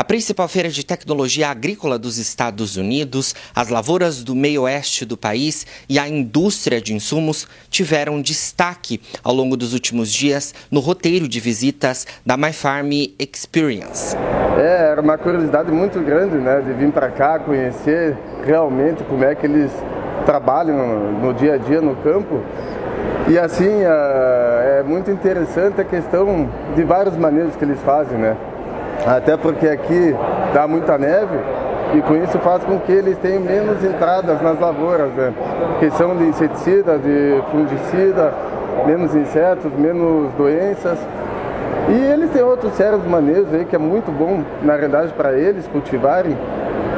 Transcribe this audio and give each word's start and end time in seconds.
A 0.00 0.04
principal 0.10 0.48
feira 0.48 0.70
de 0.70 0.82
tecnologia 0.82 1.50
agrícola 1.50 1.98
dos 1.98 2.16
Estados 2.16 2.78
Unidos, 2.78 3.34
as 3.54 3.68
lavouras 3.68 4.24
do 4.24 4.34
meio 4.34 4.62
oeste 4.62 5.04
do 5.04 5.14
país 5.14 5.66
e 5.90 5.98
a 5.98 6.08
indústria 6.08 6.80
de 6.80 6.94
insumos 6.94 7.46
tiveram 7.68 8.22
destaque 8.22 8.98
ao 9.22 9.34
longo 9.34 9.58
dos 9.58 9.74
últimos 9.74 10.10
dias 10.10 10.54
no 10.70 10.80
roteiro 10.80 11.28
de 11.28 11.38
visitas 11.38 12.06
da 12.24 12.34
My 12.38 12.50
Farm 12.50 12.88
Experience. 13.18 14.16
É, 14.56 14.90
era 14.92 15.02
uma 15.02 15.18
curiosidade 15.18 15.70
muito 15.70 16.00
grande, 16.00 16.38
né, 16.38 16.62
de 16.62 16.72
vir 16.72 16.90
para 16.92 17.10
cá 17.10 17.38
conhecer 17.38 18.16
realmente 18.42 19.04
como 19.04 19.22
é 19.22 19.34
que 19.34 19.44
eles 19.44 19.70
trabalham 20.24 21.12
no, 21.20 21.34
dia 21.34 21.56
a 21.56 21.58
dia 21.58 21.82
no 21.82 21.94
campo. 21.96 22.42
E 23.28 23.38
assim, 23.38 23.82
é, 23.82 24.78
é 24.78 24.82
muito 24.82 25.10
interessante 25.10 25.78
a 25.78 25.84
questão 25.84 26.48
de 26.74 26.84
várias 26.84 27.18
maneiras 27.18 27.54
que 27.54 27.62
eles 27.62 27.78
fazem, 27.82 28.16
né? 28.16 28.34
Até 29.06 29.36
porque 29.36 29.66
aqui 29.66 30.14
dá 30.52 30.66
muita 30.66 30.98
neve 30.98 31.38
e 31.94 32.02
com 32.02 32.14
isso 32.16 32.38
faz 32.38 32.62
com 32.64 32.78
que 32.78 32.92
eles 32.92 33.18
tenham 33.18 33.40
menos 33.40 33.82
entradas 33.84 34.40
nas 34.40 34.60
lavouras, 34.60 35.10
né? 35.14 35.32
Questão 35.80 36.16
de 36.16 36.24
inseticida, 36.24 36.98
de 36.98 37.42
fungicida, 37.50 38.32
menos 38.86 39.14
insetos, 39.14 39.72
menos 39.72 40.32
doenças. 40.34 40.98
E 41.88 42.12
eles 42.12 42.30
têm 42.30 42.42
outros 42.42 42.72
sérios 42.74 43.04
manejos 43.06 43.52
aí 43.52 43.64
que 43.64 43.74
é 43.74 43.78
muito 43.78 44.12
bom, 44.12 44.42
na 44.62 44.76
realidade, 44.76 45.12
para 45.14 45.32
eles 45.32 45.66
cultivarem, 45.66 46.36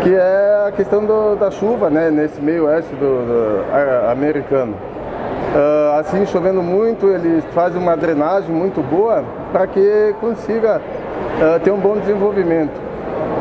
que 0.03 0.15
é 0.15 0.67
a 0.69 0.73
questão 0.73 1.05
do, 1.05 1.37
da 1.37 1.51
chuva, 1.51 1.89
né? 1.89 2.11
Nesse 2.11 2.41
meio 2.41 2.67
oeste 2.67 2.95
do, 2.97 2.99
do 2.99 4.11
americano. 4.11 4.75
Uh, 5.55 6.01
assim, 6.01 6.27
chovendo 6.27 6.63
muito, 6.63 7.07
eles 7.07 7.45
fazem 7.55 7.81
uma 7.81 7.97
drenagem 7.97 8.51
muito 8.51 8.83
boa 8.83 9.23
para 9.53 9.67
que 9.67 10.15
consiga 10.21 10.81
uh, 11.41 11.61
ter 11.61 11.71
um 11.71 11.79
bom 11.79 11.97
desenvolvimento. 11.97 12.93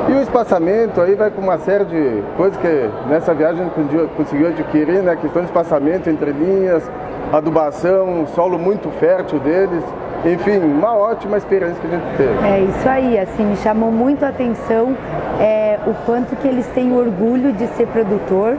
E 0.09 0.13
o 0.13 0.21
espaçamento 0.21 0.99
aí 0.99 1.15
vai 1.15 1.29
com 1.29 1.41
uma 1.41 1.57
série 1.59 1.85
de 1.85 2.23
coisas 2.35 2.57
que 2.59 2.89
nessa 3.07 3.33
viagem 3.33 3.69
conseguiu 4.17 4.47
adquirir, 4.47 5.01
né? 5.03 5.15
Questão 5.15 5.41
de 5.41 5.47
espaçamento 5.47 6.09
entre 6.09 6.31
linhas, 6.31 6.89
adubação, 7.31 8.25
solo 8.27 8.57
muito 8.57 8.89
fértil 8.99 9.39
deles. 9.39 9.83
Enfim, 10.25 10.57
uma 10.57 10.95
ótima 10.95 11.37
experiência 11.37 11.79
que 11.79 11.87
a 11.87 11.89
gente 11.91 12.17
teve. 12.17 12.47
É 12.47 12.59
isso 12.61 12.89
aí, 12.89 13.17
assim, 13.17 13.45
me 13.45 13.55
chamou 13.57 13.91
muito 13.91 14.23
a 14.23 14.29
atenção 14.29 14.95
é, 15.39 15.79
o 15.87 15.93
quanto 16.05 16.35
que 16.35 16.47
eles 16.47 16.67
têm 16.67 16.93
orgulho 16.93 17.53
de 17.53 17.67
ser 17.67 17.87
produtor, 17.87 18.57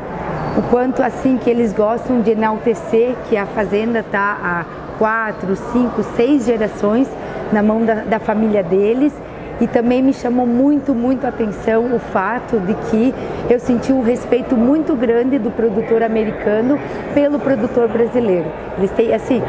o 0.57 0.63
quanto 0.71 1.03
assim 1.03 1.37
que 1.37 1.49
eles 1.49 1.73
gostam 1.73 2.21
de 2.21 2.33
enaltecer 2.33 3.15
que 3.29 3.37
a 3.37 3.47
fazenda 3.47 4.01
está 4.01 4.39
há 4.43 4.65
quatro, 4.99 5.55
cinco, 5.55 6.03
seis 6.03 6.45
gerações 6.45 7.09
na 7.53 7.63
mão 7.63 7.85
da, 7.85 7.95
da 7.97 8.19
família 8.19 8.63
deles 8.63 9.13
e 9.61 9.67
também 9.69 10.03
me 10.03 10.13
chamou 10.13 10.45
muito, 10.45 10.93
muito 10.93 11.25
a 11.25 11.29
atenção 11.29 11.95
o 11.95 11.99
fato 12.01 12.59
de 12.59 12.75
que 12.91 13.15
eu 13.49 13.61
senti 13.61 13.93
um 13.93 14.03
respeito 14.03 14.57
muito 14.57 14.97
grande 14.97 15.39
do 15.39 15.53
produtor 15.53 16.03
americano 16.03 16.81
pelo 17.15 17.39
produtor 17.39 17.89
brasileiro. 17.89 18.51
Eles 18.77 18.91
têm 18.91 19.15
assim 19.15 19.41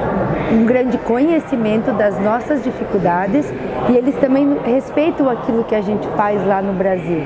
um 0.52 0.66
grande 0.66 1.00
conhecimento 1.00 1.92
das 1.94 2.20
nossas 2.20 2.64
dificuldades 2.64 3.46
e 3.90 3.98
eles 3.98 4.16
também 4.18 4.56
respeitam 4.64 5.28
aquilo 5.28 5.64
que 5.64 5.74
a 5.74 5.82
gente 5.82 6.08
faz 6.16 6.46
lá 6.46 6.62
no 6.62 6.74
Brasil. 6.74 7.22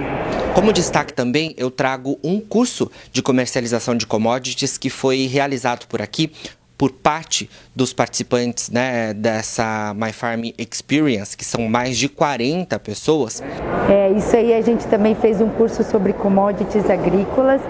Como 0.54 0.72
destaque 0.72 1.14
também, 1.14 1.54
eu 1.58 1.70
trago 1.70 2.18
um 2.24 2.40
curso 2.40 2.90
de 3.12 3.22
comercialização 3.22 3.96
de 3.96 4.08
commodities 4.08 4.78
que 4.78 4.90
foi 4.90 5.28
realizado 5.28 5.88
por 5.88 6.02
aqui 6.02 6.32
por 6.78 6.92
parte 6.92 7.50
dos 7.76 7.92
participantes 7.92 8.70
né, 8.70 9.14
dessa 9.14 9.94
My 9.96 10.14
Farm 10.14 10.44
Experience, 10.58 11.36
que 11.36 11.44
são 11.44 11.68
mais 11.68 11.98
de 11.98 12.08
40 12.08 12.78
pessoas. 12.80 13.42
É, 13.90 14.12
isso 14.12 14.36
aí 14.36 14.54
a 14.54 14.62
gente 14.62 14.86
também 14.88 15.16
fez 15.16 15.42
um 15.42 15.50
curso 15.50 15.84
sobre 15.84 16.14
commodities 16.14 16.90
agrícolas 16.90 17.62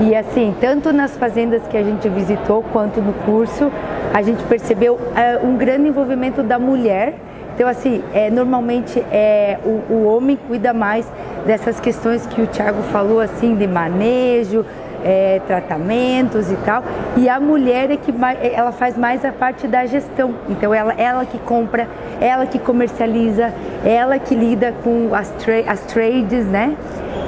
e 0.00 0.14
assim, 0.14 0.54
tanto 0.60 0.92
nas 0.92 1.16
fazendas 1.16 1.62
que 1.68 1.76
a 1.76 1.82
gente 1.82 2.08
visitou 2.08 2.62
quanto 2.72 3.00
no 3.00 3.12
curso, 3.12 3.70
a 4.12 4.22
gente 4.22 4.42
percebeu 4.44 4.98
é, 5.14 5.38
um 5.38 5.56
grande 5.56 5.88
envolvimento 5.88 6.42
da 6.42 6.58
mulher. 6.58 7.14
Então, 7.54 7.68
assim, 7.68 8.02
é, 8.14 8.30
normalmente 8.30 8.98
é, 8.98 9.58
o, 9.64 9.92
o 9.92 10.04
homem 10.04 10.38
cuida 10.48 10.72
mais 10.72 11.06
dessas 11.46 11.78
questões 11.78 12.26
que 12.26 12.40
o 12.40 12.46
Thiago 12.46 12.82
falou, 12.84 13.20
assim, 13.20 13.54
de 13.54 13.66
manejo, 13.66 14.64
é, 15.04 15.40
tratamentos 15.46 16.50
e 16.50 16.56
tal. 16.56 16.82
E 17.16 17.28
a 17.28 17.38
mulher 17.40 17.90
é 17.90 17.96
que 17.96 18.12
ela 18.54 18.72
faz 18.72 18.96
mais 18.96 19.24
a 19.24 19.32
parte 19.32 19.66
da 19.66 19.84
gestão. 19.86 20.34
Então 20.48 20.72
ela, 20.74 20.92
ela 20.94 21.24
que 21.24 21.38
compra, 21.38 21.88
ela 22.20 22.46
que 22.46 22.58
comercializa, 22.58 23.52
ela 23.84 24.18
que 24.18 24.34
lida 24.34 24.74
com 24.82 25.14
as, 25.14 25.28
tra 25.30 25.54
as 25.66 25.80
trades, 25.80 26.46
né? 26.46 26.76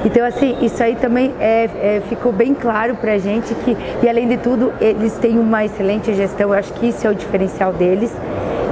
Então 0.05 0.25
assim, 0.27 0.57
isso 0.61 0.83
aí 0.83 0.97
também 0.97 1.33
é, 1.41 1.65
é, 1.65 2.03
ficou 2.09 2.33
bem 2.33 2.55
claro 2.55 2.95
pra 2.97 3.17
gente 3.19 3.55
que, 3.55 3.77
e 4.03 4.09
além 4.09 4.29
de 4.29 4.37
tudo, 4.37 4.73
eles 4.81 5.15
têm 5.15 5.39
uma 5.39 5.65
excelente 5.65 6.13
gestão, 6.13 6.51
eu 6.51 6.59
acho 6.59 6.73
que 6.75 6.89
isso 6.89 7.07
é 7.07 7.11
o 7.11 7.15
diferencial 7.15 7.73
deles. 7.73 8.15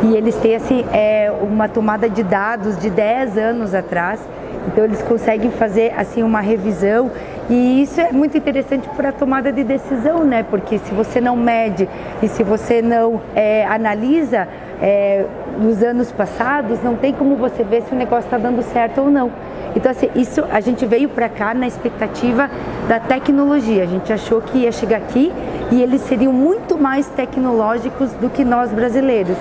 E 0.03 0.17
eles 0.17 0.35
têm 0.37 0.57
assim, 0.57 0.85
é, 0.93 1.33
uma 1.43 1.69
tomada 1.69 2.09
de 2.09 2.23
dados 2.23 2.77
de 2.79 2.91
10 2.91 3.39
anos 3.39 3.75
atrás, 3.75 4.21
então 4.67 4.85
eles 4.85 5.03
conseguem 5.03 5.51
fazer 5.51 5.93
assim 5.97 6.23
uma 6.23 6.41
revisão 6.41 7.11
e 7.51 7.83
isso 7.83 8.01
é 8.01 8.13
muito 8.13 8.37
interessante 8.37 8.89
para 8.97 9.09
a 9.09 9.13
tomada 9.13 9.53
de 9.53 9.65
decisão, 9.65 10.25
né? 10.25 10.45
Porque 10.49 10.79
se 10.79 10.95
você 10.95 11.21
não 11.21 11.37
mede 11.37 11.89
e 12.23 12.29
se 12.29 12.43
você 12.43 12.81
não 12.81 13.21
é, 13.35 13.67
analisa 13.67 14.49
é, 14.81 15.27
nos 15.59 15.83
anos 15.83 16.11
passados, 16.13 16.83
não 16.83 16.97
tem 16.97 17.13
como 17.13 17.37
você 17.37 17.63
ver 17.63 17.83
se 17.83 17.93
o 17.93 17.97
negócio 17.97 18.27
está 18.27 18.39
dando 18.39 18.63
certo 18.63 19.03
ou 19.03 19.11
não. 19.11 19.31
Então, 19.75 19.91
assim, 19.91 20.09
isso 20.15 20.45
a 20.51 20.61
gente 20.61 20.85
veio 20.85 21.09
para 21.09 21.29
cá 21.29 21.55
na 21.55 21.67
expectativa 21.67 22.51
da 22.89 23.01
tecnologia. 23.01 23.83
A 23.83 23.87
gente 23.87 24.13
achou 24.13 24.41
que 24.41 24.59
ia 24.59 24.73
chegar 24.73 24.99
aqui 24.99 25.33
e 25.71 25.83
eles 25.83 26.03
seriam 26.03 26.33
muito 26.33 26.79
mais 26.79 27.07
tecnológicos 27.09 28.13
do 28.13 28.29
que 28.29 28.45
nós 28.45 28.71
brasileiros. 28.71 29.37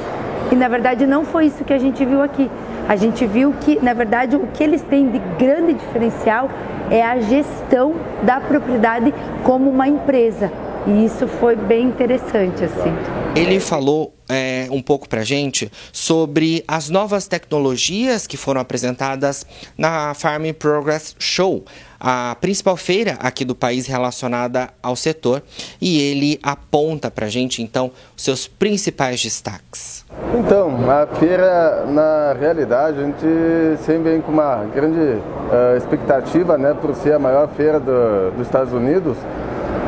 E 0.52 0.56
na 0.56 0.68
verdade 0.68 1.08
não 1.08 1.24
foi 1.24 1.46
isso 1.46 1.64
que 1.64 1.74
a 1.74 1.78
gente 1.78 2.04
viu 2.04 2.22
aqui. 2.22 2.52
A 2.88 2.96
gente 2.98 3.26
viu 3.26 3.54
que, 3.62 3.80
na 3.82 3.94
verdade, 3.94 4.36
o 4.36 4.48
que 4.48 4.62
eles 4.62 4.82
têm 4.82 5.10
de 5.10 5.20
grande 5.40 5.74
diferencial 5.74 6.50
é 6.90 7.02
a 7.02 7.20
gestão 7.20 7.94
da 8.24 8.42
propriedade 8.42 9.14
como 9.44 9.70
uma 9.70 9.88
empresa. 9.88 10.52
E 10.86 11.06
isso 11.06 11.26
foi 11.28 11.56
bem 11.56 11.88
interessante, 11.88 12.66
assim. 12.66 13.21
Ele 13.34 13.62
falou 13.62 14.14
é, 14.30 14.68
um 14.70 14.82
pouco 14.82 15.08
para 15.08 15.24
gente 15.24 15.72
sobre 15.94 16.66
as 16.68 16.90
novas 16.90 17.28
tecnologias 17.28 18.28
que 18.28 18.36
foram 18.36 18.60
apresentadas 18.60 19.46
na 19.78 20.14
Farm 20.14 20.52
Progress 20.52 21.16
Show, 21.18 21.64
a 21.98 22.36
principal 22.42 22.76
feira 22.76 23.18
aqui 23.22 23.46
do 23.46 23.56
país 23.56 23.88
relacionada 23.88 24.70
ao 24.84 24.98
setor, 24.98 25.42
e 25.80 26.02
ele 26.02 26.40
aponta 26.44 27.10
para 27.10 27.28
gente 27.30 27.62
então 27.62 27.92
os 28.18 28.24
seus 28.24 28.48
principais 28.48 29.22
destaques. 29.22 30.04
Então, 30.38 30.92
a 30.92 31.08
feira, 31.16 31.86
na 31.86 32.36
realidade, 32.38 33.00
a 33.00 33.04
gente 33.04 33.82
sempre 33.86 34.12
vem 34.12 34.22
com 34.22 34.34
uma 34.34 34.66
grande 34.66 35.00
uh, 35.00 35.78
expectativa, 35.78 36.58
né, 36.58 36.74
por 36.74 36.94
ser 36.96 37.14
a 37.14 37.20
maior 37.20 37.48
feira 37.56 37.80
do, 37.80 38.32
dos 38.32 38.46
Estados 38.46 38.74
Unidos. 38.74 39.16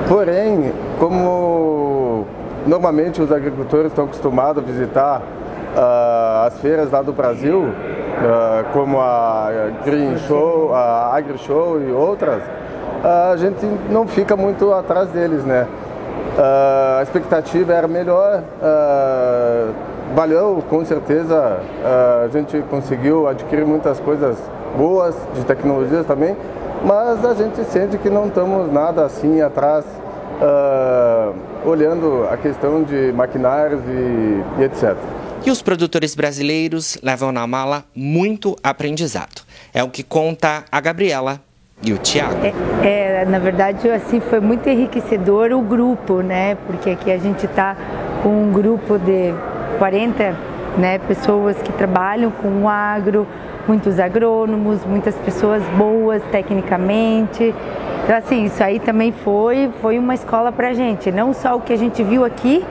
Porém, 0.07 0.71
como 0.99 1.72
normalmente 2.65 3.21
os 3.21 3.31
agricultores 3.31 3.87
estão 3.87 4.05
acostumados 4.05 4.63
a 4.63 4.65
visitar 4.65 5.21
uh, 5.21 6.47
as 6.47 6.59
feiras 6.59 6.91
lá 6.91 7.01
do 7.01 7.13
Brasil, 7.13 7.59
uh, 7.59 8.71
como 8.71 8.99
a 8.99 9.49
Green 9.83 10.17
Show, 10.19 10.73
a 10.73 11.15
Agri 11.15 11.37
Show 11.37 11.81
e 11.81 11.91
outras, 11.91 12.41
a 13.03 13.35
gente 13.35 13.65
não 13.89 14.07
fica 14.07 14.35
muito 14.35 14.73
atrás 14.73 15.09
deles, 15.09 15.43
né? 15.43 15.67
a 16.97 17.03
expectativa 17.03 17.73
era 17.73 17.87
melhor. 17.87 18.41
Valeu, 20.15 20.63
com 20.69 20.85
certeza. 20.85 21.59
A 22.23 22.29
gente 22.29 22.63
conseguiu 22.69 23.27
adquirir 23.27 23.65
muitas 23.65 23.99
coisas 23.99 24.37
boas 24.77 25.15
de 25.35 25.43
tecnologias 25.43 26.05
também, 26.05 26.35
mas 26.83 27.23
a 27.25 27.33
gente 27.33 27.63
sente 27.65 27.97
que 27.97 28.09
não 28.09 28.27
estamos 28.27 28.71
nada 28.71 29.05
assim 29.05 29.41
atrás, 29.41 29.85
uh, 30.43 31.33
olhando 31.67 32.27
a 32.29 32.37
questão 32.37 32.83
de 32.83 33.11
maquinários 33.13 33.81
e, 33.87 34.61
e 34.61 34.65
etc. 34.65 34.95
E 35.45 35.51
os 35.51 35.61
produtores 35.61 36.15
brasileiros 36.15 36.97
levam 37.01 37.31
na 37.31 37.45
mala 37.47 37.83
muito 37.95 38.55
aprendizado. 38.63 39.41
É 39.73 39.83
o 39.83 39.89
que 39.89 40.03
conta 40.03 40.63
a 40.71 40.79
Gabriela 40.79 41.41
e 41.81 41.91
o 41.91 41.97
Tiago. 41.97 42.37
É, 42.81 43.21
é, 43.21 43.25
na 43.25 43.39
verdade, 43.39 43.89
assim, 43.89 44.19
foi 44.21 44.39
muito 44.39 44.69
enriquecedor 44.69 45.51
o 45.51 45.61
grupo, 45.61 46.21
né? 46.21 46.55
Porque 46.67 46.91
aqui 46.91 47.11
a 47.11 47.17
gente 47.17 47.45
está 47.45 47.75
com 48.21 48.29
um 48.29 48.53
grupo 48.53 48.97
de 48.97 49.33
40 49.79 50.35
né, 50.77 50.97
pessoas 50.99 51.57
que 51.61 51.71
trabalham 51.73 52.31
com 52.31 52.63
o 52.63 52.69
agro, 52.69 53.27
muitos 53.67 53.99
agrônomos, 53.99 54.83
muitas 54.85 55.15
pessoas 55.15 55.61
boas 55.77 56.21
tecnicamente. 56.31 57.53
Então 58.03 58.17
assim, 58.17 58.45
isso 58.45 58.61
aí 58.63 58.79
também 58.79 59.11
foi, 59.11 59.69
foi 59.81 59.97
uma 59.97 60.13
escola 60.13 60.51
para 60.51 60.69
a 60.69 60.73
gente, 60.73 61.11
não 61.11 61.33
só 61.33 61.55
o 61.55 61.61
que 61.61 61.71
a 61.71 61.77
gente 61.77 62.03
viu 62.03 62.25
aqui, 62.25 62.63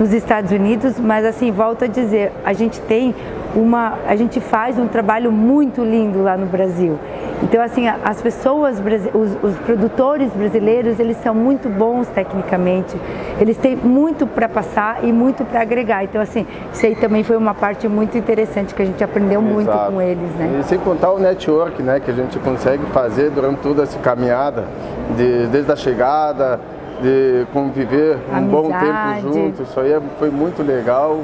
nos 0.00 0.14
Estados 0.14 0.50
Unidos, 0.50 0.98
mas 0.98 1.26
assim, 1.26 1.52
volto 1.52 1.84
a 1.84 1.86
dizer, 1.86 2.32
a 2.42 2.54
gente 2.54 2.80
tem 2.80 3.14
uma, 3.54 3.98
a 4.06 4.16
gente 4.16 4.40
faz 4.40 4.78
um 4.78 4.88
trabalho 4.88 5.30
muito 5.30 5.84
lindo 5.84 6.22
lá 6.22 6.38
no 6.38 6.46
Brasil. 6.46 6.98
Então, 7.42 7.62
assim, 7.62 7.88
as 7.88 8.20
pessoas, 8.20 8.78
os, 9.14 9.50
os 9.50 9.56
produtores 9.60 10.30
brasileiros, 10.32 11.00
eles 11.00 11.16
são 11.22 11.34
muito 11.34 11.68
bons 11.68 12.06
tecnicamente, 12.08 12.96
eles 13.40 13.56
têm 13.56 13.74
muito 13.76 14.26
para 14.26 14.48
passar 14.48 15.02
e 15.04 15.12
muito 15.12 15.44
para 15.44 15.62
agregar. 15.62 16.04
Então, 16.04 16.20
assim, 16.20 16.46
isso 16.72 16.84
aí 16.84 16.94
também 16.94 17.24
foi 17.24 17.36
uma 17.36 17.54
parte 17.54 17.88
muito 17.88 18.16
interessante 18.18 18.74
que 18.74 18.82
a 18.82 18.84
gente 18.84 19.02
aprendeu 19.02 19.40
Exato. 19.40 19.54
muito 19.54 19.92
com 19.92 20.02
eles, 20.02 20.30
né? 20.34 20.60
E 20.60 20.64
sem 20.64 20.78
contar 20.78 21.12
o 21.12 21.18
network, 21.18 21.82
né, 21.82 22.00
que 22.00 22.10
a 22.10 22.14
gente 22.14 22.38
consegue 22.38 22.84
fazer 22.86 23.30
durante 23.30 23.60
toda 23.60 23.82
essa 23.82 23.98
caminhada, 23.98 24.64
de, 25.16 25.46
desde 25.46 25.72
a 25.72 25.76
chegada, 25.76 26.60
de 27.00 27.46
conviver 27.52 28.18
Amizade. 28.30 28.44
um 28.44 28.48
bom 28.48 28.68
tempo 28.68 29.34
juntos. 29.34 29.68
Isso 29.68 29.80
aí 29.80 29.92
é, 29.92 30.00
foi 30.18 30.30
muito 30.30 30.62
legal. 30.62 31.20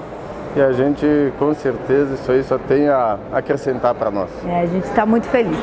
E 0.57 0.61
a 0.61 0.73
gente, 0.73 1.05
com 1.39 1.55
certeza, 1.55 2.15
isso 2.15 2.33
aí 2.33 2.43
só 2.43 2.57
tem 2.57 2.89
a 2.89 3.19
acrescentar 3.31 3.95
para 3.95 4.11
nós. 4.11 4.31
É, 4.47 4.63
a 4.63 4.67
gente 4.67 4.87
está 4.87 5.05
muito 5.05 5.27
feliz. 5.27 5.55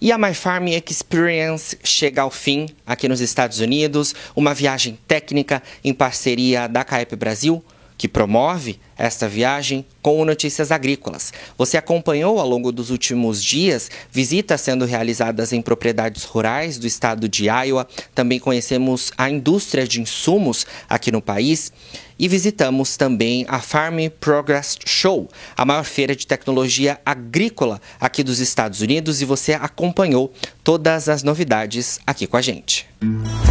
E 0.00 0.10
a 0.10 0.18
My 0.18 0.34
Farm 0.34 0.66
Experience 0.66 1.78
chega 1.84 2.22
ao 2.22 2.32
fim 2.32 2.66
aqui 2.84 3.08
nos 3.08 3.20
Estados 3.20 3.60
Unidos, 3.60 4.12
uma 4.34 4.52
viagem 4.52 4.98
técnica 5.06 5.62
em 5.84 5.94
parceria 5.94 6.66
da 6.66 6.82
CAEP 6.82 7.14
Brasil, 7.14 7.62
que 8.00 8.08
promove 8.08 8.80
esta 8.96 9.28
viagem 9.28 9.84
com 10.00 10.24
Notícias 10.24 10.72
Agrícolas. 10.72 11.34
Você 11.58 11.76
acompanhou 11.76 12.40
ao 12.40 12.48
longo 12.48 12.72
dos 12.72 12.88
últimos 12.88 13.44
dias 13.44 13.90
visitas 14.10 14.62
sendo 14.62 14.86
realizadas 14.86 15.52
em 15.52 15.60
propriedades 15.60 16.24
rurais 16.24 16.78
do 16.78 16.86
estado 16.86 17.28
de 17.28 17.44
Iowa. 17.44 17.86
Também 18.14 18.38
conhecemos 18.38 19.12
a 19.18 19.28
indústria 19.28 19.86
de 19.86 20.00
insumos 20.00 20.66
aqui 20.88 21.12
no 21.12 21.20
país 21.20 21.74
e 22.18 22.26
visitamos 22.26 22.96
também 22.96 23.44
a 23.46 23.60
Farm 23.60 23.98
Progress 24.18 24.78
Show, 24.86 25.28
a 25.54 25.66
maior 25.66 25.84
feira 25.84 26.16
de 26.16 26.26
tecnologia 26.26 26.98
agrícola 27.04 27.82
aqui 28.00 28.24
dos 28.24 28.40
Estados 28.40 28.80
Unidos, 28.80 29.20
e 29.20 29.26
você 29.26 29.52
acompanhou 29.52 30.32
todas 30.64 31.06
as 31.06 31.22
novidades 31.22 32.00
aqui 32.06 32.26
com 32.26 32.38
a 32.38 32.42
gente. 32.42 32.86
Música 33.02 33.49